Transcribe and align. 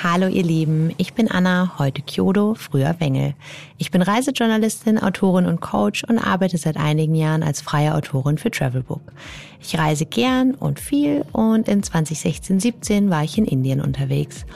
Hallo 0.00 0.28
ihr 0.28 0.44
Lieben, 0.44 0.94
ich 0.96 1.14
bin 1.14 1.28
Anna, 1.28 1.72
heute 1.76 2.02
Kyodo, 2.02 2.54
früher 2.54 2.94
Wengel. 3.00 3.34
Ich 3.78 3.90
bin 3.90 4.00
Reisejournalistin, 4.00 4.96
Autorin 5.02 5.46
und 5.46 5.60
Coach 5.60 6.04
und 6.04 6.18
arbeite 6.18 6.56
seit 6.56 6.76
einigen 6.76 7.16
Jahren 7.16 7.42
als 7.42 7.60
freie 7.60 7.96
Autorin 7.96 8.38
für 8.38 8.52
Travelbook. 8.52 9.00
Ich 9.60 9.76
reise 9.76 10.06
gern 10.06 10.54
und 10.54 10.78
viel 10.78 11.24
und 11.32 11.66
in 11.66 11.82
2016-17 11.82 13.10
war 13.10 13.24
ich 13.24 13.38
in 13.38 13.44
Indien 13.44 13.80
unterwegs. 13.80 14.46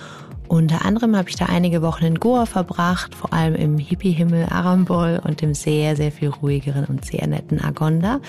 Unter 0.46 0.84
anderem 0.84 1.16
habe 1.16 1.28
ich 1.28 1.34
da 1.34 1.46
einige 1.46 1.82
Wochen 1.82 2.04
in 2.04 2.20
Goa 2.20 2.46
verbracht, 2.46 3.12
vor 3.16 3.32
allem 3.32 3.56
im 3.56 3.78
Hippie-Himmel 3.78 4.46
Arambol 4.48 5.20
und 5.24 5.40
dem 5.40 5.54
sehr, 5.54 5.96
sehr 5.96 6.12
viel 6.12 6.28
ruhigeren 6.28 6.84
und 6.84 7.04
sehr 7.04 7.26
netten 7.26 7.60
Agonda. 7.60 8.20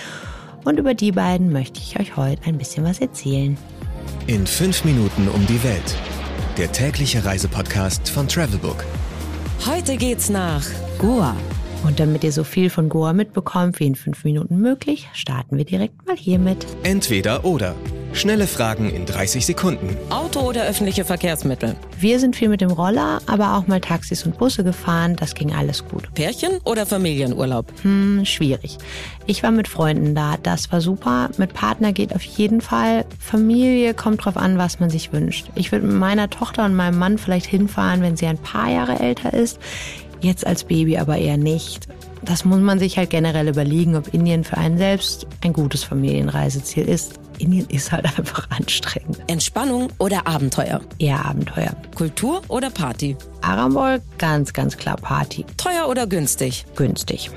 Und 0.66 0.80
über 0.80 0.96
die 0.96 1.12
beiden 1.12 1.52
möchte 1.52 1.80
ich 1.80 2.00
euch 2.00 2.18
heute 2.18 2.42
ein 2.48 2.58
bisschen 2.58 2.84
was 2.84 3.00
erzählen. 3.00 3.56
In 4.26 4.48
fünf 4.48 4.84
Minuten 4.84 5.28
um 5.28 5.46
die 5.46 5.64
Welt 5.64 5.96
der 6.58 6.72
tägliche 6.72 7.26
Reisepodcast 7.26 8.10
von 8.10 8.28
Travelbook. 8.28 8.86
Heute 9.66 9.98
geht's 9.98 10.30
nach 10.30 10.64
Goa. 11.00 11.36
Und 11.84 12.00
damit 12.00 12.24
ihr 12.24 12.32
so 12.32 12.44
viel 12.44 12.70
von 12.70 12.90
Goa 12.90 13.14
mitbekommt 13.14 13.80
wie 13.80 13.88
in 13.88 13.96
fünf 13.96 14.24
Minuten 14.24 14.58
möglich, 14.58 15.10
starten 15.14 15.58
wir 15.58 15.66
direkt 15.66 16.06
mal 16.08 16.16
hiermit. 16.16 16.66
Entweder 16.84 17.44
oder. 17.44 17.76
Schnelle 18.14 18.46
Fragen 18.46 18.92
in 18.92 19.08
30 19.08 19.44
Sekunden. 19.44 19.98
Auto 20.12 20.42
oder 20.42 20.66
öffentliche 20.66 21.04
Verkehrsmittel? 21.04 21.76
Wir 22.00 22.20
sind 22.20 22.36
viel 22.36 22.48
mit 22.48 22.62
dem 22.62 22.70
Roller, 22.70 23.20
aber 23.26 23.58
auch 23.58 23.66
mal 23.66 23.82
Taxis 23.82 24.24
und 24.24 24.38
Busse 24.38 24.64
gefahren. 24.64 25.16
Das 25.16 25.34
ging 25.34 25.52
alles 25.52 25.84
gut. 25.88 26.14
Pärchen 26.14 26.60
oder 26.64 26.86
Familienurlaub? 26.86 27.74
Hm, 27.82 28.24
schwierig. 28.24 28.78
Ich 29.26 29.42
war 29.42 29.50
mit 29.50 29.68
Freunden 29.68 30.14
da. 30.14 30.38
Das 30.42 30.72
war 30.72 30.80
super. 30.80 31.32
Mit 31.38 31.54
Partner 31.54 31.92
geht 31.92 32.14
auf 32.14 32.22
jeden 32.22 32.62
Fall. 32.62 33.06
Familie 33.20 33.96
kommt 33.96 34.24
drauf 34.24 34.38
an, 34.38 34.60
was 34.60 34.80
man 34.80 34.92
sich 34.92 35.12
wünscht. 35.12 35.48
Ich 35.56 35.72
würde 35.72 35.88
mit 35.88 35.98
meiner 35.98 36.30
Tochter 36.30 36.66
und 36.66 36.76
meinem 36.76 37.00
Mann 37.00 37.18
vielleicht 37.18 37.48
hinfahren, 37.48 38.04
wenn 38.04 38.16
sie 38.16 38.28
ein 38.28 38.38
paar 38.38 38.70
Jahre 38.70 39.00
älter 39.00 39.34
ist. 39.34 39.60
Jetzt 40.22 40.46
als 40.46 40.66
Baby 40.66 40.98
aber 40.98 41.18
eher 41.18 41.38
nicht. 41.38 41.88
Das 42.26 42.46
muss 42.46 42.60
man 42.60 42.80
sich 42.80 42.98
halt 42.98 43.10
generell 43.10 43.50
überlegen, 43.50 43.96
ob 43.96 44.14
Indien 44.14 44.44
für 44.44 44.58
einen 44.58 44.78
selbst 44.78 45.28
ein 45.44 45.52
gutes 45.52 45.84
Familienreiseziel 45.84 46.88
ist. 46.88 47.20
Indien 47.38 47.68
ist 47.70 47.92
halt 47.92 48.06
einfach 48.18 48.50
anstrengend. 48.50 49.20
Entspannung 49.28 49.90
oder 50.00 50.26
Abenteuer? 50.26 50.82
Eher 51.00 51.26
Abenteuer. 51.26 51.76
Kultur 51.96 52.42
oder 52.48 52.70
Party? 52.70 53.18
Arambol, 53.42 54.02
ganz, 54.18 54.54
ganz 54.54 54.78
klar 54.78 54.96
Party. 54.96 55.46
Teuer 55.58 55.90
oder 55.90 56.08
günstig? 56.08 56.66
Günstig. 56.76 57.30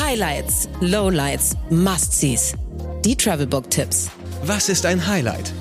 Highlights, 0.00 0.68
Lowlights, 0.80 1.56
Must-Sees. 1.70 2.54
Die 3.04 3.16
Travelbook-Tipps. 3.16 4.10
Was 4.44 4.68
ist 4.68 4.86
ein 4.86 5.06
Highlight? 5.06 5.52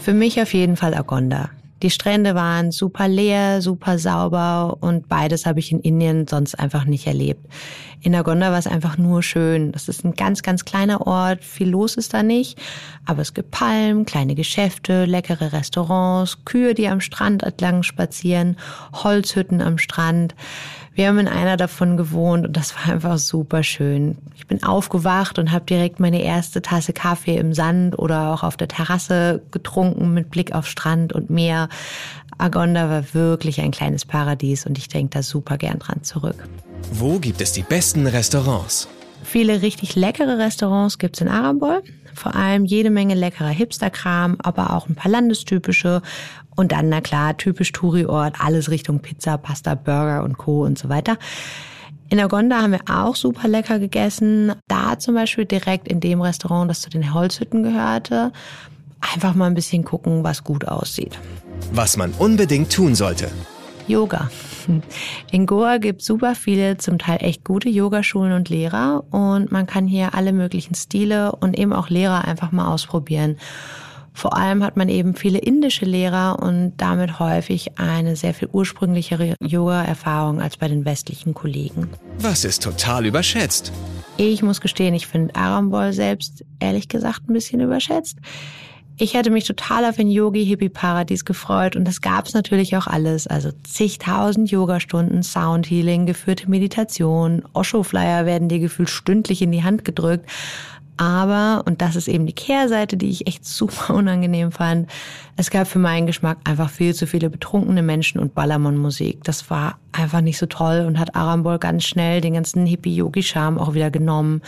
Für 0.00 0.12
mich 0.12 0.40
auf 0.40 0.52
jeden 0.54 0.76
Fall 0.76 0.94
Agonda. 0.94 1.50
Die 1.82 1.90
Strände 1.90 2.34
waren 2.34 2.72
super 2.72 3.06
leer, 3.06 3.60
super 3.60 3.98
sauber 3.98 4.78
und 4.80 5.08
beides 5.08 5.44
habe 5.44 5.58
ich 5.60 5.72
in 5.72 5.80
Indien 5.80 6.26
sonst 6.26 6.54
einfach 6.54 6.86
nicht 6.86 7.06
erlebt. 7.06 7.46
In 8.00 8.12
Nagonda 8.12 8.50
war 8.50 8.58
es 8.58 8.66
einfach 8.66 8.98
nur 8.98 9.22
schön. 9.22 9.72
Das 9.72 9.88
ist 9.88 10.04
ein 10.04 10.14
ganz, 10.14 10.42
ganz 10.42 10.64
kleiner 10.64 11.06
Ort, 11.06 11.44
viel 11.44 11.68
los 11.68 11.96
ist 11.96 12.14
da 12.14 12.22
nicht, 12.22 12.58
aber 13.04 13.20
es 13.20 13.34
gibt 13.34 13.50
Palmen, 13.50 14.06
kleine 14.06 14.34
Geschäfte, 14.34 15.04
leckere 15.04 15.52
Restaurants, 15.52 16.44
Kühe, 16.44 16.72
die 16.72 16.88
am 16.88 17.00
Strand 17.00 17.42
entlang 17.42 17.82
spazieren, 17.82 18.56
Holzhütten 18.92 19.60
am 19.60 19.76
Strand. 19.76 20.34
Wir 20.96 21.08
haben 21.08 21.18
in 21.18 21.28
einer 21.28 21.58
davon 21.58 21.98
gewohnt 21.98 22.46
und 22.46 22.56
das 22.56 22.74
war 22.74 22.94
einfach 22.94 23.18
super 23.18 23.62
schön. 23.62 24.16
Ich 24.34 24.46
bin 24.46 24.62
aufgewacht 24.62 25.38
und 25.38 25.52
habe 25.52 25.66
direkt 25.66 26.00
meine 26.00 26.22
erste 26.22 26.62
Tasse 26.62 26.94
Kaffee 26.94 27.36
im 27.36 27.52
Sand 27.52 27.98
oder 27.98 28.32
auch 28.32 28.42
auf 28.42 28.56
der 28.56 28.68
Terrasse 28.68 29.42
getrunken 29.50 30.14
mit 30.14 30.30
Blick 30.30 30.54
auf 30.54 30.66
Strand 30.66 31.12
und 31.12 31.28
Meer. 31.28 31.65
Agonda 32.38 32.90
war 32.90 33.14
wirklich 33.14 33.60
ein 33.60 33.70
kleines 33.70 34.04
Paradies 34.04 34.66
und 34.66 34.78
ich 34.78 34.88
denke 34.88 35.10
da 35.10 35.22
super 35.22 35.58
gern 35.58 35.78
dran 35.78 36.02
zurück. 36.02 36.48
Wo 36.92 37.18
gibt 37.18 37.40
es 37.40 37.52
die 37.52 37.62
besten 37.62 38.06
Restaurants? 38.06 38.88
Viele 39.22 39.62
richtig 39.62 39.96
leckere 39.96 40.38
Restaurants 40.38 40.98
gibt's 40.98 41.20
in 41.20 41.28
Arambol. 41.28 41.82
Vor 42.14 42.34
allem 42.34 42.64
jede 42.64 42.90
Menge 42.90 43.14
leckerer 43.14 43.48
Hipsterkram, 43.48 44.36
aber 44.42 44.74
auch 44.74 44.88
ein 44.88 44.94
paar 44.94 45.10
landestypische. 45.10 46.00
Und 46.54 46.72
dann, 46.72 46.88
na 46.88 47.00
klar, 47.00 47.36
typisch 47.36 47.72
Touri-Ort, 47.72 48.36
alles 48.40 48.70
Richtung 48.70 49.00
Pizza, 49.00 49.36
Pasta, 49.36 49.74
Burger 49.74 50.22
und 50.22 50.38
Co. 50.38 50.64
und 50.64 50.78
so 50.78 50.88
weiter. 50.88 51.18
In 52.08 52.20
Agonda 52.20 52.62
haben 52.62 52.72
wir 52.72 52.82
auch 52.88 53.16
super 53.16 53.48
lecker 53.48 53.78
gegessen. 53.78 54.52
Da 54.68 54.98
zum 54.98 55.14
Beispiel 55.16 55.44
direkt 55.44 55.88
in 55.88 56.00
dem 56.00 56.20
Restaurant, 56.20 56.70
das 56.70 56.80
zu 56.80 56.88
den 56.88 57.12
Holzhütten 57.12 57.64
gehörte. 57.64 58.32
Einfach 59.00 59.34
mal 59.34 59.46
ein 59.46 59.54
bisschen 59.54 59.84
gucken, 59.84 60.22
was 60.22 60.44
gut 60.44 60.66
aussieht. 60.66 61.18
Was 61.72 61.96
man 61.96 62.12
unbedingt 62.12 62.72
tun 62.72 62.94
sollte. 62.94 63.30
Yoga. 63.88 64.30
In 65.30 65.46
Goa 65.46 65.78
gibt 65.78 66.00
es 66.00 66.06
super 66.06 66.34
viele, 66.34 66.76
zum 66.76 66.98
Teil 66.98 67.18
echt 67.20 67.44
gute 67.44 67.68
Yogaschulen 67.68 68.32
und 68.32 68.48
Lehrer 68.48 69.04
und 69.10 69.52
man 69.52 69.66
kann 69.66 69.86
hier 69.86 70.14
alle 70.14 70.32
möglichen 70.32 70.74
Stile 70.74 71.32
und 71.32 71.56
eben 71.56 71.72
auch 71.72 71.88
Lehrer 71.88 72.24
einfach 72.24 72.50
mal 72.50 72.72
ausprobieren. 72.72 73.36
Vor 74.12 74.36
allem 74.36 74.64
hat 74.64 74.76
man 74.76 74.88
eben 74.88 75.14
viele 75.14 75.38
indische 75.38 75.84
Lehrer 75.84 76.42
und 76.42 76.72
damit 76.78 77.20
häufig 77.20 77.78
eine 77.78 78.16
sehr 78.16 78.32
viel 78.32 78.48
ursprünglichere 78.50 79.34
Yoga-Erfahrung 79.40 80.40
als 80.40 80.56
bei 80.56 80.68
den 80.68 80.86
westlichen 80.86 81.34
Kollegen. 81.34 81.90
Was 82.18 82.44
ist 82.44 82.62
total 82.62 83.04
überschätzt? 83.04 83.72
Ich 84.16 84.42
muss 84.42 84.62
gestehen, 84.62 84.94
ich 84.94 85.06
finde 85.06 85.36
Arambol 85.36 85.92
selbst 85.92 86.44
ehrlich 86.58 86.88
gesagt 86.88 87.28
ein 87.28 87.34
bisschen 87.34 87.60
überschätzt. 87.60 88.16
Ich 88.98 89.12
hätte 89.12 89.30
mich 89.30 89.44
total 89.44 89.84
auf 89.84 89.98
ein 89.98 90.08
Yogi-Hippie-Paradies 90.08 91.26
gefreut 91.26 91.76
und 91.76 91.84
das 91.84 92.00
gab's 92.00 92.32
natürlich 92.32 92.76
auch 92.76 92.86
alles. 92.86 93.26
Also 93.26 93.50
zigtausend 93.62 94.50
Yogastunden, 94.50 95.22
Soundhealing, 95.22 96.06
geführte 96.06 96.48
Meditation, 96.48 97.42
Osho-Flyer 97.52 98.24
werden 98.24 98.48
dir 98.48 98.58
gefühlt 98.58 98.88
stündlich 98.88 99.42
in 99.42 99.52
die 99.52 99.62
Hand 99.62 99.84
gedrückt. 99.84 100.30
Aber, 100.96 101.62
und 101.66 101.82
das 101.82 101.94
ist 101.94 102.08
eben 102.08 102.24
die 102.24 102.32
Kehrseite, 102.32 102.96
die 102.96 103.10
ich 103.10 103.26
echt 103.26 103.44
super 103.46 103.92
unangenehm 103.92 104.50
fand, 104.50 104.88
es 105.36 105.50
gab 105.50 105.66
für 105.66 105.78
meinen 105.78 106.06
Geschmack 106.06 106.38
einfach 106.44 106.70
viel 106.70 106.94
zu 106.94 107.06
viele 107.06 107.28
betrunkene 107.28 107.82
Menschen 107.82 108.18
und 108.18 108.34
Ballermann-Musik. 108.34 109.22
Das 109.24 109.50
war 109.50 109.78
einfach 109.92 110.22
nicht 110.22 110.38
so 110.38 110.46
toll 110.46 110.84
und 110.86 110.98
hat 110.98 111.14
Arambol 111.14 111.58
ganz 111.58 111.84
schnell 111.84 112.22
den 112.22 112.32
ganzen 112.32 112.64
Hippie-Yogi-Charme 112.64 113.58
auch 113.58 113.74
wieder 113.74 113.90
genommen 113.90 114.40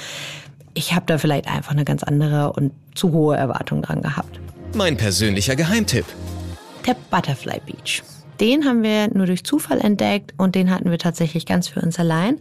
ich 0.75 0.95
habe 0.95 1.07
da 1.07 1.19
vielleicht 1.19 1.49
einfach 1.49 1.73
eine 1.73 1.85
ganz 1.85 2.03
andere 2.03 2.53
und 2.53 2.73
zu 2.95 3.13
hohe 3.13 3.37
Erwartung 3.37 3.83
dran 3.83 4.03
gehabt. 4.03 4.41
Mein 4.75 4.97
persönlicher 4.97 5.57
Geheimtipp. 5.57 6.05
Der 6.87 6.97
Butterfly 7.11 7.61
Beach. 7.67 8.03
Den 8.41 8.65
haben 8.65 8.83
wir 8.83 9.13
nur 9.13 9.27
durch 9.27 9.43
Zufall 9.43 9.81
entdeckt 9.81 10.33
und 10.37 10.55
den 10.55 10.71
hatten 10.71 10.91
wir 10.91 10.99
tatsächlich 10.99 11.45
ganz 11.45 11.67
für 11.69 11.81
uns 11.81 11.99
allein. 11.99 12.39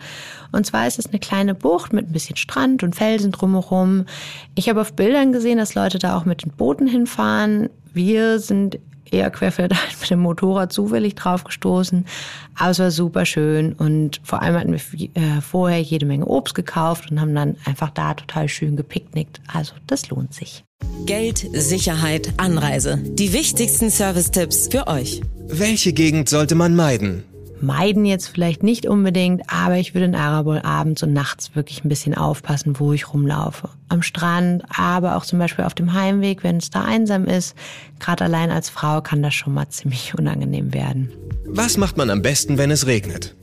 Und 0.52 0.66
zwar 0.66 0.88
ist 0.88 1.00
es 1.00 1.08
eine 1.08 1.20
kleine 1.20 1.56
Bucht 1.56 1.92
mit 1.92 2.08
ein 2.10 2.12
bisschen 2.12 2.36
Strand 2.36 2.84
und 2.84 2.96
Felsen 2.96 3.32
drumherum. 3.32 4.06
Ich 4.54 4.70
habe 4.70 4.82
auf 4.82 4.94
Bildern 4.94 5.32
gesehen, 5.32 5.58
dass 5.58 5.74
Leute 5.74 5.98
da 5.98 6.16
auch 6.16 6.26
mit 6.26 6.44
den 6.44 6.52
Booten 6.52 6.88
hinfahren. 6.88 7.70
Wir 7.94 8.40
sind 8.40 8.78
eher 9.13 9.29
querfeldein 9.29 9.78
mit 10.00 10.09
dem 10.09 10.19
Motorrad 10.19 10.72
zufällig 10.72 11.16
draufgestoßen. 11.16 12.06
Aber 12.56 12.72
es 12.72 12.79
war 12.79 12.91
super 12.91 13.25
schön 13.25 13.73
und 13.73 14.22
vor 14.23 14.41
allem 14.41 14.56
hatten 14.56 14.73
wir 14.73 15.09
äh, 15.16 15.41
vorher 15.41 15.81
jede 15.81 16.06
Menge 16.06 16.25
Obst 16.25 16.56
gekauft 16.56 17.12
und 17.12 17.19
haben 17.19 17.35
dann 17.35 17.57
einfach 17.66 17.90
da 17.90 18.13
total 18.13 18.50
schön 18.50 18.75
gepicknickt. 18.75 19.41
Also 19.51 19.73
das 19.88 20.09
lohnt 20.09 20.34
sich. 20.34 20.63
Geld, 21.06 21.47
Sicherheit, 21.53 22.34
Anreise. 22.38 23.00
Die 23.03 23.34
wichtigsten 23.34 23.90
Service-Tipps 23.90 24.67
für 24.69 24.88
euch. 24.88 25.22
Welche 25.47 25.94
Gegend 25.94 26.29
sollte 26.29 26.56
man 26.56 26.75
meiden? 26.75 27.23
Meiden 27.62 28.06
jetzt 28.06 28.28
vielleicht 28.28 28.63
nicht 28.63 28.85
unbedingt, 28.85 29.41
aber 29.47 29.78
ich 29.78 29.94
würde 29.94 30.06
in 30.06 30.16
Arabol 30.16 30.59
abends 30.59 31.03
und 31.03 31.13
nachts 31.13 31.56
wirklich 31.56 31.84
ein 31.84 31.90
bisschen 31.90 32.16
aufpassen, 32.16 32.79
wo 32.79 32.94
ich 32.94 33.13
rumlaufe. 33.13 33.69
Am 33.90 34.01
Strand, 34.01 34.63
aber 34.69 35.16
auch 35.16 35.26
zum 35.26 35.40
Beispiel 35.40 35.66
auf 35.66 35.73
dem 35.73 35.93
Heimweg, 35.93 36.43
wenn 36.43 36.58
es 36.58 36.70
da 36.70 36.84
einsam 36.84 37.26
ist. 37.26 37.55
Gerade 37.99 38.26
allein 38.26 38.52
als 38.52 38.70
Frau 38.70 39.02
kann 39.02 39.23
das 39.23 39.34
schon 39.34 39.53
mal 39.53 39.70
ziemlich 39.70 40.14
unangenehm 40.17 40.73
werden. 40.73 41.11
Was 41.46 41.78
macht 41.78 41.97
man 41.97 42.09
am 42.09 42.22
besten, 42.22 42.58
wenn 42.58 42.72
es 42.72 42.87
regnet? 42.87 43.35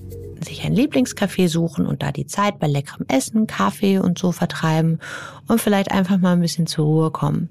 Sich 0.45 0.63
ein 0.65 0.75
Lieblingscafé 0.75 1.49
suchen 1.49 1.87
und 1.87 2.03
da 2.03 2.13
die 2.13 2.27
Zeit 2.27 2.59
bei 2.59 2.67
leckerem 2.67 3.07
Essen, 3.09 3.47
Kaffee 3.47 3.99
und 3.99 4.19
so 4.19 4.31
vertreiben 4.31 4.99
und 5.49 5.61
vielleicht 5.61 5.91
einfach 5.91 6.19
mal 6.19 6.33
ein 6.33 6.41
bisschen 6.41 6.67
zur 6.67 6.85
Ruhe 6.85 7.11
kommen. 7.11 7.49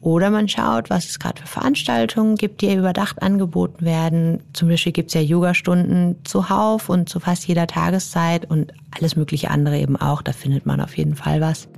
Oder 0.00 0.30
man 0.30 0.48
schaut, 0.48 0.88
was 0.88 1.06
es 1.06 1.18
gerade 1.18 1.42
für 1.42 1.46
Veranstaltungen 1.46 2.36
gibt, 2.36 2.62
die 2.62 2.74
überdacht 2.74 3.22
angeboten 3.22 3.84
werden. 3.84 4.40
Zum 4.54 4.68
Beispiel 4.68 4.92
gibt 4.92 5.08
es 5.08 5.14
ja 5.14 5.20
Yogastunden 5.20 6.16
zuhauf 6.24 6.88
und 6.88 7.08
zu 7.08 7.20
fast 7.20 7.46
jeder 7.46 7.66
Tageszeit 7.66 8.50
und 8.50 8.72
alles 8.92 9.14
mögliche 9.14 9.50
andere 9.50 9.78
eben 9.78 9.96
auch. 9.96 10.22
Da 10.22 10.32
findet 10.32 10.64
man 10.64 10.80
auf 10.80 10.96
jeden 10.96 11.16
Fall 11.16 11.42
was. 11.42 11.68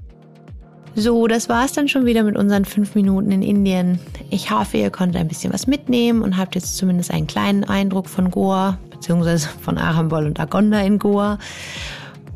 So, 0.95 1.27
das 1.27 1.49
war's 1.49 1.73
dann 1.73 1.89
schon 1.89 2.05
wieder 2.05 2.23
mit 2.23 2.37
unseren 2.37 2.65
fünf 2.67 2.95
Minuten 2.95 3.33
in 3.33 3.43
Indien. 3.43 3.99
Ich 4.31 4.51
hoffe, 4.51 4.77
ihr 4.77 4.91
konntet 4.91 5.17
ein 5.17 5.27
bisschen 5.27 5.53
was 5.53 5.67
mitnehmen 5.67 6.23
und 6.23 6.37
habt 6.37 6.55
jetzt 6.55 6.77
zumindest 6.77 7.11
einen 7.11 7.27
kleinen 7.27 7.65
Eindruck 7.65 8.09
von 8.09 8.31
Goa, 8.31 8.79
beziehungsweise 8.91 9.49
von 9.49 9.79
Arambol 9.79 10.27
und 10.27 10.39
Agonda 10.39 10.81
in 10.81 10.99
Goa. 10.99 11.39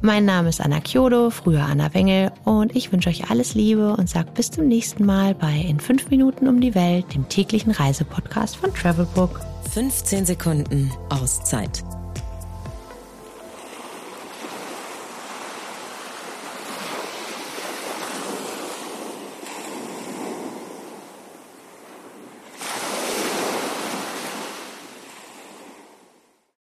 Mein 0.02 0.26
Name 0.26 0.50
ist 0.50 0.60
Anna 0.60 0.80
Kyodo, 0.80 1.30
früher 1.30 1.64
Anna 1.64 1.92
Wengel 1.94 2.30
und 2.44 2.76
ich 2.76 2.92
wünsche 2.92 3.08
euch 3.08 3.30
alles 3.30 3.54
Liebe 3.54 3.96
und 3.96 4.08
sage 4.08 4.30
bis 4.34 4.50
zum 4.50 4.68
nächsten 4.68 5.06
Mal 5.06 5.34
bei 5.34 5.56
In 5.56 5.80
5 5.80 6.10
Minuten 6.10 6.48
um 6.48 6.60
die 6.60 6.74
Welt, 6.74 7.14
dem 7.14 7.28
täglichen 7.28 7.72
Reisepodcast 7.72 8.56
von 8.56 8.74
Travelbook. 8.74 9.40
15 9.72 10.26
Sekunden 10.26 10.92
Auszeit 11.08 11.82